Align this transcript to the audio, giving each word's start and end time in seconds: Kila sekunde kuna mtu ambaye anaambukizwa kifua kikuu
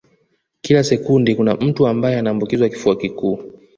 Kila 0.61 0.83
sekunde 0.83 1.35
kuna 1.35 1.55
mtu 1.55 1.87
ambaye 1.87 2.19
anaambukizwa 2.19 2.69
kifua 2.69 2.95
kikuu 2.95 3.39